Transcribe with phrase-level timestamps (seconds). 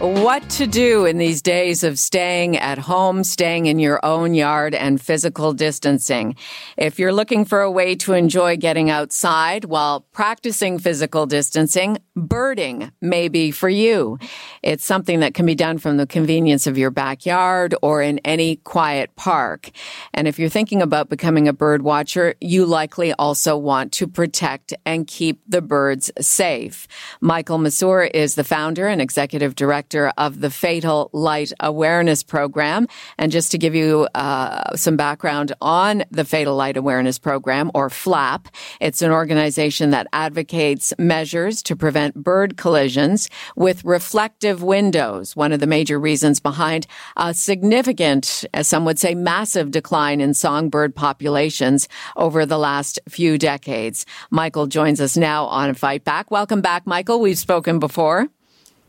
[0.00, 4.74] What to do in these days of staying at home, staying in your own yard,
[4.74, 6.34] and physical distancing.
[6.76, 12.90] If you're looking for a way to enjoy getting outside while practicing physical distancing, birding
[13.00, 14.18] may be for you.
[14.64, 18.56] It's something that can be done from the convenience of your backyard or in any
[18.56, 19.70] quiet park.
[20.12, 24.74] And if you're thinking about becoming a bird watcher, you likely also want to protect
[24.84, 26.88] and keep the birds safe.
[27.20, 32.86] Michael Mesure is the founder and executive director director of the Fatal Light Awareness Program.
[33.18, 37.90] And just to give you uh, some background on the Fatal Light Awareness Program, or
[37.90, 38.48] FLAP,
[38.80, 45.36] it's an organization that advocates measures to prevent bird collisions with reflective windows.
[45.36, 50.34] One of the major reasons behind a significant, as some would say, massive decline in
[50.34, 54.06] songbird populations over the last few decades.
[54.30, 56.30] Michael joins us now on Fight Back.
[56.30, 57.20] Welcome back, Michael.
[57.20, 58.28] We've spoken before.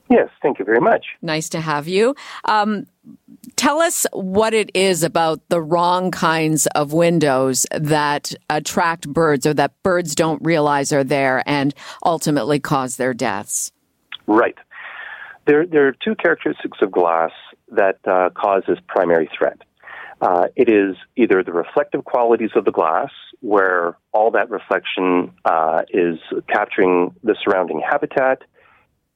[0.09, 1.05] Yes, thank you very much.
[1.21, 2.15] Nice to have you.
[2.45, 2.85] Um,
[3.55, 9.53] tell us what it is about the wrong kinds of windows that attract birds or
[9.55, 11.73] that birds don't realize are there and
[12.05, 13.71] ultimately cause their deaths.
[14.27, 14.57] Right.
[15.47, 17.31] There, there are two characteristics of glass
[17.71, 19.59] that uh, cause this primary threat.
[20.21, 23.09] Uh, it is either the reflective qualities of the glass,
[23.41, 26.17] where all that reflection uh, is
[26.47, 28.41] capturing the surrounding habitat,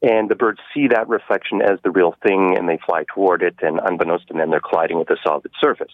[0.02, 3.55] and the birds see that reflection as the real thing and they fly toward it,
[3.61, 5.92] and unbeknownst to them, they're colliding with a solid surface.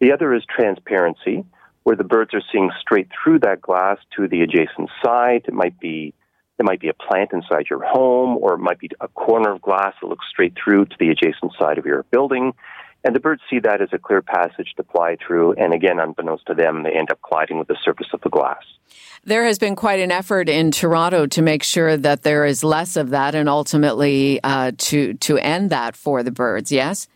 [0.00, 1.44] The other is transparency,
[1.82, 5.42] where the birds are seeing straight through that glass to the adjacent side.
[5.48, 6.14] It might be
[6.58, 9.62] it might be a plant inside your home, or it might be a corner of
[9.62, 12.52] glass that looks straight through to the adjacent side of your building.
[13.04, 16.46] And the birds see that as a clear passage to fly through, and again, unbeknownst
[16.46, 18.62] to them, they end up colliding with the surface of the glass.
[19.24, 22.96] There has been quite an effort in Toronto to make sure that there is less
[22.96, 26.70] of that, and ultimately uh, to to end that for the birds.
[26.70, 27.08] Yes.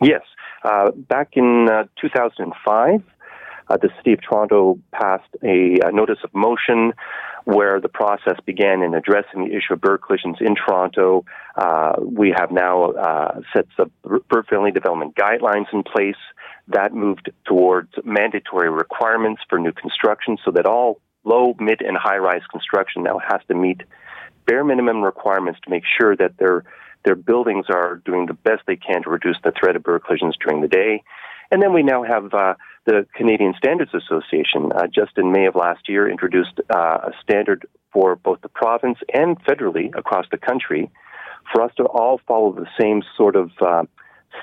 [0.00, 0.22] Yes.
[0.64, 3.02] Uh, back in uh, 2005,
[3.68, 6.92] uh, the City of Toronto passed a, a notice of motion
[7.44, 11.24] where the process began in addressing the issue of bird collisions in Toronto.
[11.56, 16.20] Uh, we have now uh, sets of bird friendly development guidelines in place
[16.68, 22.18] that moved towards mandatory requirements for new construction so that all low, mid, and high
[22.18, 23.82] rise construction now has to meet
[24.46, 26.64] bare minimum requirements to make sure that their
[27.04, 30.36] their buildings are doing the best they can to reduce the threat of bird collisions
[30.44, 31.02] during the day.
[31.50, 32.54] And then we now have uh,
[32.86, 37.66] the Canadian Standards Association, uh, just in May of last year, introduced uh, a standard
[37.92, 40.90] for both the province and federally across the country
[41.52, 43.82] for us to all follow the same sort of uh,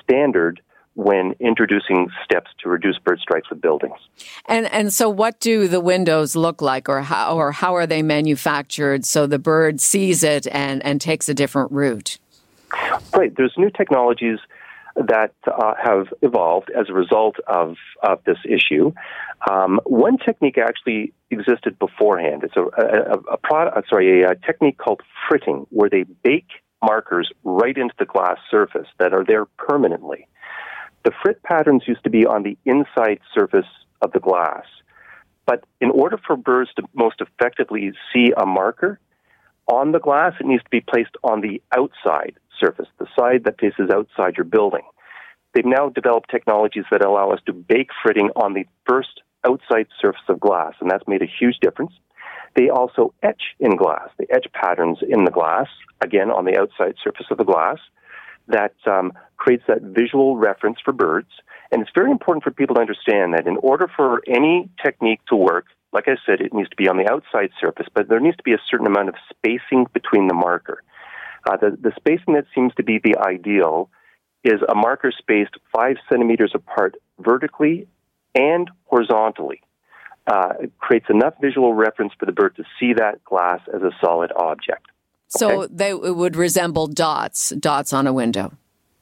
[0.02, 0.60] standard
[0.94, 3.96] when introducing steps to reduce bird strikes with buildings.
[4.46, 8.02] And and so what do the windows look like or how or how are they
[8.02, 12.18] manufactured so the bird sees it and, and takes a different route?
[13.14, 13.34] Right.
[13.36, 14.40] There's new technologies
[15.06, 18.92] that uh, have evolved as a result of, of this issue.
[19.48, 22.42] Um, one technique actually existed beforehand.
[22.44, 26.48] It's a, a, a product, uh, sorry, a, a technique called fritting, where they bake
[26.82, 30.26] markers right into the glass surface that are there permanently.
[31.04, 33.66] The frit patterns used to be on the inside surface
[34.02, 34.64] of the glass.
[35.46, 39.00] But in order for birds to most effectively see a marker
[39.66, 43.60] on the glass, it needs to be placed on the outside surface, the side that
[43.60, 44.82] faces outside your building.
[45.54, 50.20] They've now developed technologies that allow us to bake fritting on the first outside surface
[50.28, 51.92] of glass, and that's made a huge difference.
[52.54, 54.08] They also etch in glass.
[54.18, 55.68] They etch patterns in the glass,
[56.00, 57.78] again on the outside surface of the glass,
[58.48, 61.28] that um, creates that visual reference for birds.
[61.70, 65.36] And it's very important for people to understand that in order for any technique to
[65.36, 68.36] work, like I said, it needs to be on the outside surface, but there needs
[68.36, 70.82] to be a certain amount of spacing between the marker.
[71.46, 73.90] Uh, the, the spacing that seems to be the ideal
[74.44, 77.86] is a marker spaced five centimeters apart vertically
[78.34, 79.60] and horizontally.
[80.26, 83.90] Uh, it creates enough visual reference for the bird to see that glass as a
[84.00, 84.86] solid object.
[85.28, 88.52] So they would resemble dots, dots on a window.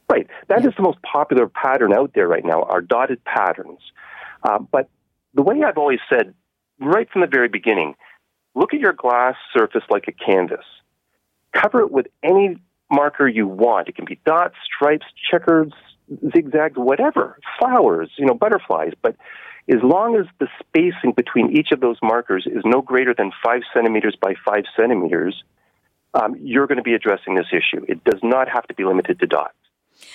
[0.09, 0.27] Right.
[0.49, 0.69] That yeah.
[0.69, 3.81] is the most popular pattern out there right now, are dotted patterns.
[4.43, 4.89] Uh, but
[5.35, 6.35] the way I've always said,
[6.81, 7.95] right from the very beginning,
[8.55, 10.65] look at your glass surface like a canvas.
[11.61, 12.57] Cover it with any
[12.91, 13.89] marker you want.
[13.89, 15.73] It can be dots, stripes, checkers,
[16.35, 18.93] zigzags, whatever, flowers, you know, butterflies.
[19.03, 19.17] But
[19.69, 23.63] as long as the spacing between each of those markers is no greater than five
[23.75, 25.43] centimeters by five centimeters,
[26.15, 27.85] um, you're going to be addressing this issue.
[27.89, 29.55] It does not have to be limited to dots.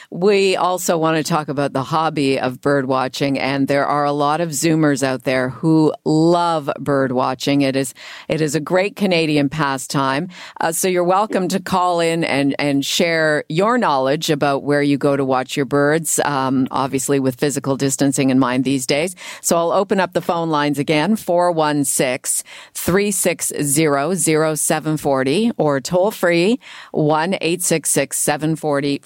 [0.10, 4.12] We also want to talk about the hobby of bird watching, and there are a
[4.12, 7.62] lot of Zoomers out there who love bird watching.
[7.62, 7.94] It is
[8.28, 10.30] it is a great Canadian pastime.
[10.60, 14.98] Uh, so you're welcome to call in and and share your knowledge about where you
[14.98, 16.20] go to watch your birds.
[16.26, 19.16] Um, obviously, with physical distancing in mind these days.
[19.42, 26.60] So I'll open up the phone lines again 416 360 0740 or toll free
[26.92, 29.00] 1 866 740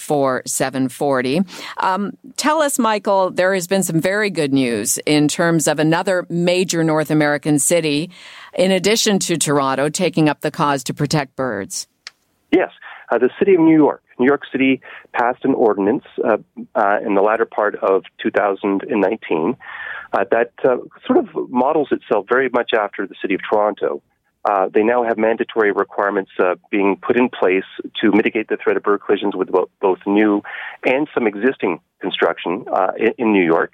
[0.66, 1.42] 740.
[1.78, 6.26] Um, tell us, Michael, there has been some very good news in terms of another
[6.28, 8.10] major North American city,
[8.56, 11.88] in addition to Toronto, taking up the cause to protect birds.
[12.52, 12.72] Yes,
[13.12, 14.02] uh, the city of New York.
[14.18, 14.82] New York City
[15.14, 16.38] passed an ordinance uh,
[16.74, 19.58] uh, in the latter part of 2019
[20.14, 24.02] uh, that uh, sort of models itself very much after the city of Toronto.
[24.45, 27.63] Uh, they now have mandatory requirements uh, being put in place
[28.00, 29.50] to mitigate the threat of bird collisions with
[29.81, 30.42] both new
[30.86, 33.74] and some existing construction uh, in, in, New York.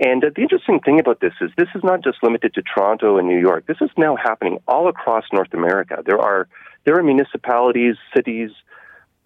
[0.00, 3.16] And uh, the interesting thing about this is this is not just limited to Toronto
[3.18, 3.66] and New York.
[3.66, 6.02] This is now happening all across North America.
[6.04, 6.48] There are
[6.84, 8.50] there are municipalities, cities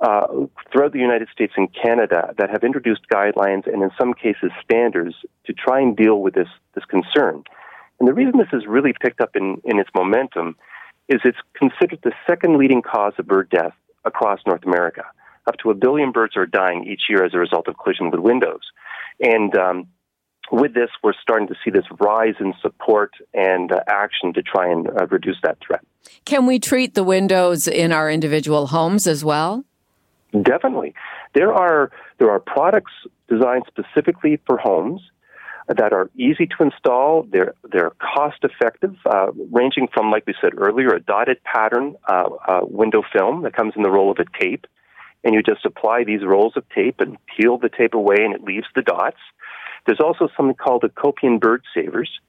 [0.01, 0.27] uh,
[0.71, 5.15] throughout the United States and Canada that have introduced guidelines and, in some cases, standards
[5.47, 7.45] to try and deal with this this concern.
[7.99, 10.57] And the reason this has really picked up in, in its momentum
[11.09, 15.05] is it's considered the second leading cause of bird death across North America.
[15.47, 18.21] Up to a billion birds are dying each year as a result of collision with
[18.21, 18.61] windows.
[19.21, 19.89] And um,
[20.51, 24.71] with this, we're starting to see this rise in support and uh, action to try
[24.71, 25.85] and uh, reduce that threat.
[26.25, 29.65] Can we treat the windows in our individual homes as well?
[30.33, 30.95] Definitely.
[31.35, 32.93] There are there are products
[33.29, 35.03] designed specifically for homes
[35.69, 37.27] that are easy to install.
[37.31, 42.29] They're they're cost effective, uh, ranging from, like we said earlier, a dotted pattern uh,
[42.49, 44.67] uh, window film that comes in the roll of a tape,
[45.25, 48.43] and you just apply these rolls of tape and peel the tape away, and it
[48.43, 49.19] leaves the dots.
[49.87, 52.21] There's also something called Acopian Bird Savers,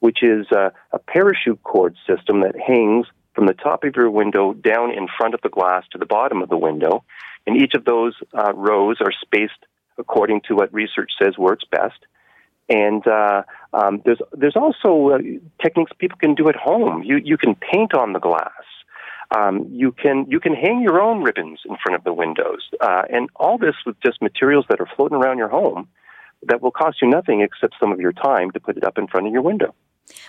[0.00, 4.90] which is a parachute cord system that hangs from the top of your window down
[4.90, 7.04] in front of the glass to the bottom of the window,
[7.46, 9.66] and each of those uh, rows are spaced
[9.98, 11.98] according to what research says works best.
[12.70, 13.42] And uh,
[13.74, 15.18] um, there's there's also uh,
[15.62, 17.02] techniques people can do at home.
[17.02, 18.64] You you can paint on the glass.
[19.36, 23.02] Um, you can you can hang your own ribbons in front of the windows, uh,
[23.10, 25.88] and all this with just materials that are floating around your home
[26.48, 29.06] that will cost you nothing except some of your time to put it up in
[29.06, 29.74] front of your window.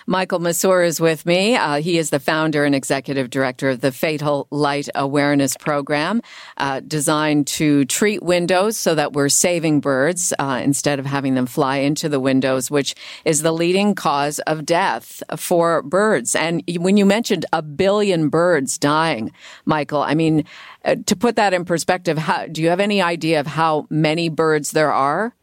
[0.06, 1.56] Michael Mesure is with me.
[1.56, 6.22] Uh, he is the founder and executive director of the Fatal Light Awareness Program,
[6.56, 11.46] uh, designed to treat windows so that we're saving birds uh, instead of having them
[11.46, 16.34] fly into the windows, which is the leading cause of death for birds.
[16.34, 19.32] And when you mentioned a billion birds dying,
[19.64, 20.44] Michael, I mean,
[20.84, 24.28] uh, to put that in perspective, how, do you have any idea of how many
[24.28, 25.34] birds there are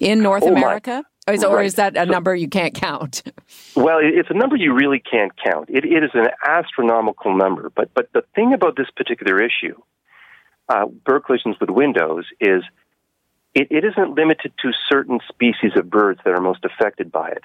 [0.00, 1.04] in North oh America?
[1.28, 1.50] Or is, right.
[1.50, 3.22] or is that a so, number you can't count?
[3.76, 5.70] Well, it's a number you really can't count.
[5.70, 7.70] It, it is an astronomical number.
[7.70, 9.80] But but the thing about this particular issue,
[10.68, 12.64] uh, bird collisions with windows, is
[13.54, 17.44] it, it isn't limited to certain species of birds that are most affected by it.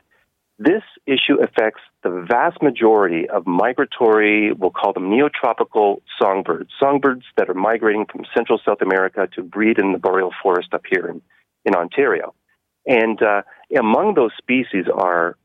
[0.58, 7.50] This issue affects the vast majority of migratory, we'll call them neotropical songbirds, songbirds that
[7.50, 11.22] are migrating from Central South America to breed in the boreal forest up here in,
[11.66, 12.34] in Ontario.
[12.86, 13.44] And uh,
[13.78, 15.38] among those species are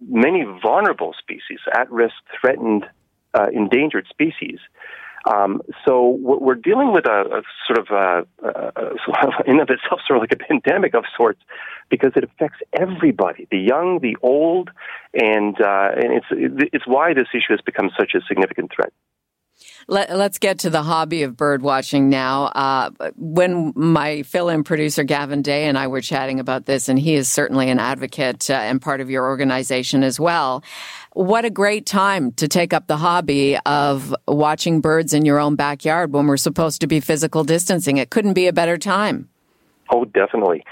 [0.00, 2.84] many vulnerable species, at risk, threatened,
[3.34, 4.58] uh, endangered species.
[5.26, 10.16] Um, so we're dealing with a, a sort of a, a, in of itself sort
[10.18, 11.40] of like a pandemic of sorts
[11.90, 14.70] because it affects everybody, the young, the old,
[15.14, 16.26] and uh, and it's
[16.72, 18.92] it's why this issue has become such a significant threat.
[19.86, 22.44] Let, us get to the hobby of bird watching now.
[22.46, 27.14] Uh, when my fill-in producer Gavin Day and I were chatting about this, and he
[27.14, 30.62] is certainly an advocate uh, and part of your organization as well.
[31.14, 35.56] What a great time to take up the hobby of watching birds in your own
[35.56, 37.96] backyard when we're supposed to be physical distancing.
[37.96, 39.28] It couldn't be a better time.
[39.90, 40.64] Oh, definitely.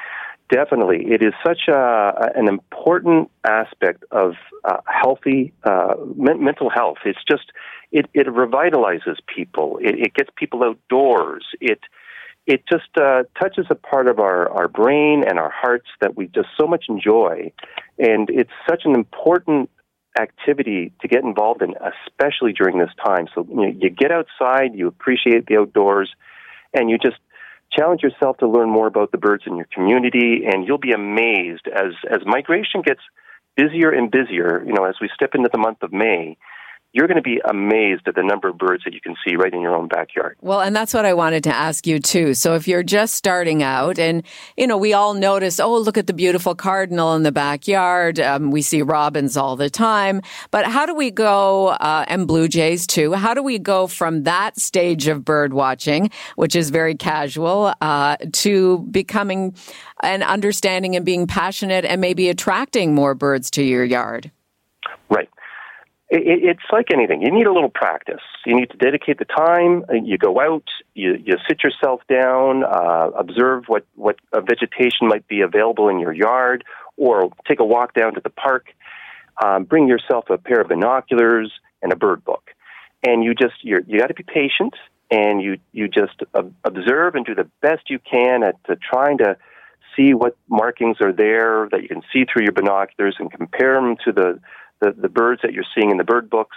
[0.51, 1.07] Definitely.
[1.07, 6.99] It is such a, an important aspect of uh, healthy uh, men- mental health.
[7.05, 7.51] It's just,
[7.93, 9.79] it, it revitalizes people.
[9.81, 11.45] It, it gets people outdoors.
[11.61, 11.81] It,
[12.47, 16.29] it just uh, touches a part of our, our brain and our hearts that we
[16.29, 17.53] just so much enjoy.
[17.99, 19.71] And it's such an important
[20.19, 21.75] activity to get involved in,
[22.07, 23.27] especially during this time.
[23.35, 26.11] So you, know, you get outside, you appreciate the outdoors,
[26.73, 27.17] and you just
[27.73, 31.69] challenge yourself to learn more about the birds in your community, and you'll be amazed
[31.69, 33.01] as as migration gets
[33.57, 34.63] busier and busier.
[34.65, 36.37] You know, as we step into the month of May,
[36.97, 39.53] you're going to be amazed at the number of birds that you can see right
[39.53, 40.39] in your own backyard.
[40.41, 42.33] Well, and that's what I wanted to ask you too.
[42.33, 44.23] So if you're just starting out and,
[44.57, 48.19] you know, we all notice, oh, look at the beautiful cardinal in the backyard.
[48.19, 50.23] Um, we see robins all the time.
[50.51, 54.23] But how do we go, uh, and blue jays too, how do we go from
[54.23, 59.55] that stage of bird watching, which is very casual, uh, to becoming
[60.03, 64.31] and understanding and being passionate and maybe attracting more birds to your yard?
[65.11, 65.29] Right
[66.09, 67.21] it's like anything.
[67.21, 68.21] You need a little practice.
[68.45, 69.85] You need to dedicate the time.
[69.91, 75.41] You go out, you, you sit yourself down, uh, observe what, what vegetation might be
[75.41, 76.65] available in your yard,
[76.97, 78.67] or take a walk down to the park.
[79.45, 82.51] Um, bring yourself a pair of binoculars and a bird book.
[83.07, 84.75] And you just, you're, you got to be patient
[85.11, 86.23] and you, you just
[86.65, 89.37] observe and do the best you can at uh, trying to
[89.95, 93.97] see what markings are there that you can see through your binoculars and compare them
[94.05, 94.41] to the,
[94.81, 96.57] the, the birds that you're seeing in the bird books.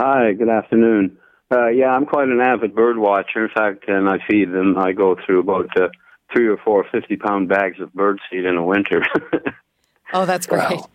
[0.00, 1.18] Hi, good afternoon.
[1.50, 3.46] Uh, yeah, I'm quite an avid bird watcher.
[3.46, 4.78] In fact, and I feed them.
[4.78, 5.88] I go through about uh,
[6.32, 9.02] three or four 50 pound bags of bird seed in the winter.
[10.12, 10.70] oh, that's great.
[10.70, 10.88] Wow.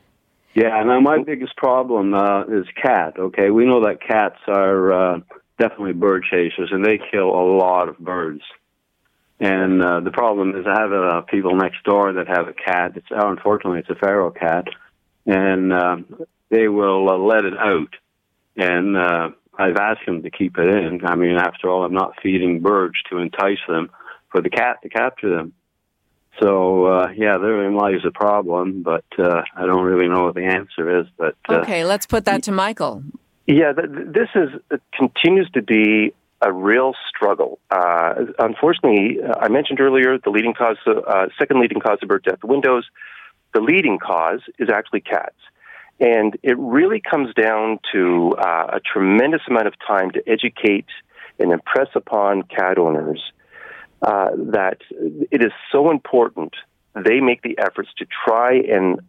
[0.54, 3.20] Yeah, now my biggest problem uh, is cat.
[3.20, 5.20] Okay, we know that cats are uh,
[5.60, 8.44] definitely bird chasers, and they kill a lot of birds.
[9.42, 12.94] And uh, the problem is, I have uh, people next door that have a cat.
[12.96, 14.64] It's uh, unfortunately it's a feral cat,
[15.26, 15.98] and uh,
[16.50, 17.94] they will uh, let it out.
[18.56, 21.06] And uh, I've asked them to keep it in.
[21.06, 23.90] I mean, after all, I'm not feeding birds to entice them
[24.32, 25.54] for the cat to capture them.
[26.42, 30.46] So uh, yeah, therein lies the problem, but uh, I don't really know what the
[30.46, 31.06] answer is.
[31.18, 33.04] But uh, okay, let's put that to Michael.
[33.46, 37.60] Yeah, th- this is it continues to be a real struggle.
[37.70, 42.44] Uh, unfortunately, I mentioned earlier the leading cause, uh, second leading cause of bird death,
[42.44, 42.86] windows.
[43.54, 45.36] The leading cause is actually cats.
[46.04, 50.88] And it really comes down to uh, a tremendous amount of time to educate
[51.40, 53.22] and impress upon cat owners
[54.02, 56.56] uh, that it is so important
[56.94, 59.00] they make the efforts to try and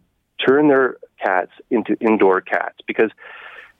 [0.47, 2.77] turn their cats into indoor cats.
[2.87, 3.11] Because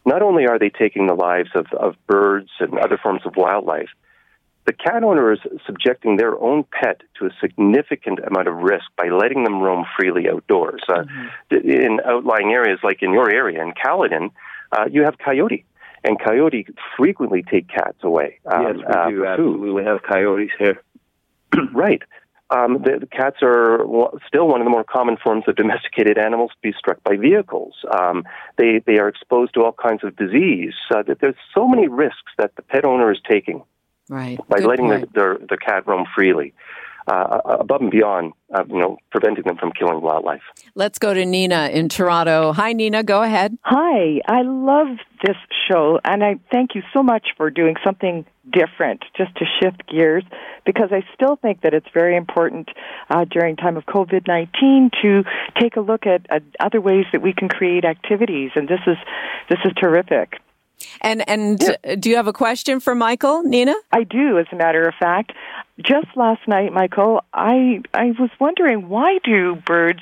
[0.06, 3.90] not only are they taking the lives of, of birds and other forms of wildlife,
[4.66, 9.10] the cat owner is subjecting their own pet to a significant amount of risk by
[9.10, 10.82] letting them roam freely outdoors.
[10.90, 11.70] Uh, mm-hmm.
[11.70, 14.32] In outlying areas like in your area, in Caledon,
[14.72, 15.66] uh, you have coyote.
[16.04, 16.68] And coyote
[16.98, 18.40] frequently take cats away.
[18.46, 20.84] Um, yes, we uh, do absolutely we have coyotes here.
[21.74, 22.02] right.
[22.52, 23.80] Um, the, the, cats are
[24.28, 27.74] still one of the more common forms of domesticated animals to be struck by vehicles.
[27.92, 28.24] Um,
[28.58, 30.76] they they are exposed to all kinds of disease.
[30.92, 33.64] Uh, that there's so many risks that the pet owner is taking
[34.10, 34.38] right.
[34.48, 36.54] by Good letting the, the, the cat roam freely.
[37.08, 40.42] uh, above and beyond, uh, you know, preventing them from killing wildlife.
[40.74, 42.52] Let's go to Nina in Toronto.
[42.54, 43.04] Hi, Nina.
[43.04, 43.58] Go ahead.
[43.62, 44.22] Hi.
[44.28, 44.88] I love
[45.24, 45.36] this
[45.70, 50.24] show, and I thank you so much for doing something different, just to shift gears,
[50.66, 52.70] because I still think that it's very important
[53.10, 55.24] uh, during time of COVID nineteen to
[55.60, 58.98] take a look at uh, other ways that we can create activities, and this is
[59.50, 60.40] this is terrific.
[61.02, 61.96] And and yeah.
[61.96, 63.76] do you have a question for Michael, Nina?
[63.92, 65.34] I do, as a matter of fact.
[65.78, 70.00] Just last night, Michael, I I was wondering why do birds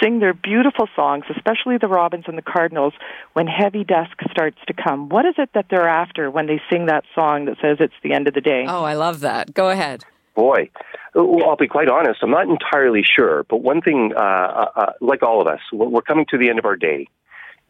[0.00, 2.92] sing their beautiful songs, especially the robins and the cardinals,
[3.32, 5.08] when heavy dusk starts to come?
[5.08, 8.12] What is it that they're after when they sing that song that says it's the
[8.12, 8.66] end of the day?
[8.68, 9.54] Oh, I love that.
[9.54, 10.04] Go ahead.
[10.34, 10.70] Boy,
[11.14, 12.20] well, I'll be quite honest.
[12.22, 16.02] I'm not entirely sure, but one thing, uh, uh, uh like all of us, we're
[16.02, 17.08] coming to the end of our day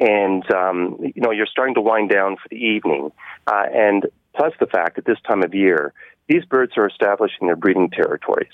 [0.01, 3.11] and um, you know you're starting to wind down for the evening,
[3.47, 5.93] uh, and plus the fact that this time of year
[6.29, 8.53] these birds are establishing their breeding territories,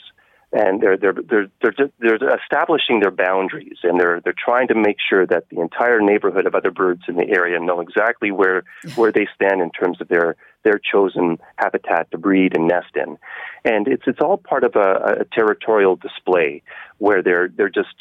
[0.53, 4.97] and they're they're they're they're, they're establishing their boundaries, and they're they're trying to make
[5.09, 9.13] sure that the entire neighborhood of other birds in the area know exactly where where
[9.13, 13.17] they stand in terms of their their chosen habitat to breed and nest in,
[13.65, 16.63] and it's it's all part of a, a territorial display
[16.99, 17.95] where they're they're just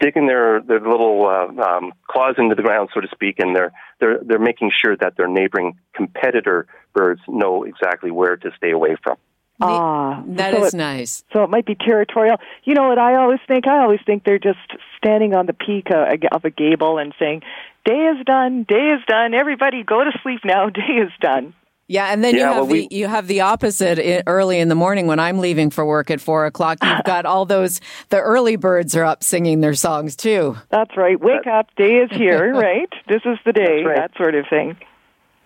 [0.00, 3.72] digging their their little uh, um, claws into the ground, so to speak, and they're
[4.00, 8.96] they're they're making sure that their neighboring competitor birds know exactly where to stay away
[9.02, 9.16] from.
[9.60, 11.24] Ah, that so is it, nice.
[11.32, 12.36] So it might be territorial.
[12.64, 13.66] You know what I always think?
[13.66, 14.58] I always think they're just
[14.96, 17.42] standing on the peak uh, of a gable and saying,
[17.84, 18.64] "Day is done.
[18.68, 19.34] Day is done.
[19.34, 20.68] Everybody, go to sleep now.
[20.70, 21.54] Day is done."
[21.88, 24.68] Yeah, and then yeah, you have well, the we, you have the opposite early in
[24.68, 26.78] the morning when I'm leaving for work at four o'clock.
[26.82, 27.80] You've got all those
[28.10, 30.56] the early birds are up singing their songs too.
[30.68, 31.18] That's right.
[31.18, 32.52] Wake up, day is here.
[32.54, 33.84] right, this is the day.
[33.84, 33.96] Right.
[33.96, 34.76] That sort of thing.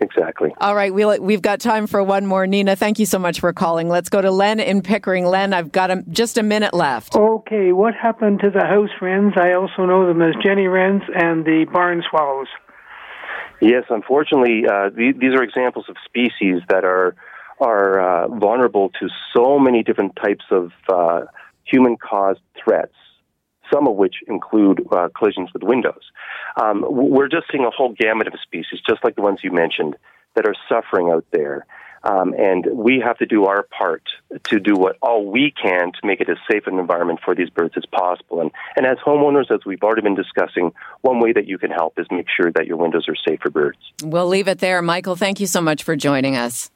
[0.01, 0.53] Exactly.
[0.57, 2.45] All right, we, we've got time for one more.
[2.45, 3.87] Nina, thank you so much for calling.
[3.87, 5.25] Let's go to Len in Pickering.
[5.25, 7.15] Len, I've got a, just a minute left.
[7.15, 9.33] Okay, what happened to the house wrens?
[9.37, 12.47] I also know them as Jenny wrens and the barn swallows.
[13.61, 17.15] Yes, unfortunately, uh, th- these are examples of species that are
[17.59, 21.21] are uh, vulnerable to so many different types of uh,
[21.65, 22.95] human-caused threats.
[23.71, 26.01] Some of which include uh, collisions with windows.
[26.61, 29.95] Um, we're just seeing a whole gamut of species, just like the ones you mentioned,
[30.35, 31.65] that are suffering out there.
[32.03, 34.03] Um, and we have to do our part
[34.45, 37.49] to do what all we can to make it as safe an environment for these
[37.49, 38.41] birds as possible.
[38.41, 41.97] And, and as homeowners, as we've already been discussing, one way that you can help
[41.97, 43.77] is make sure that your windows are safe for birds.
[44.03, 44.81] We'll leave it there.
[44.81, 46.69] Michael, thank you so much for joining us.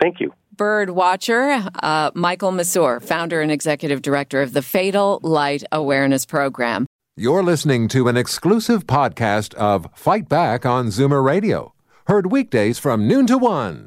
[0.00, 0.34] Thank you.
[0.54, 6.86] Bird watcher, uh, Michael Mesure, founder and executive director of the Fatal Light Awareness Program.
[7.16, 11.72] You're listening to an exclusive podcast of Fight Back on Zoomer Radio,
[12.06, 13.86] heard weekdays from noon to one.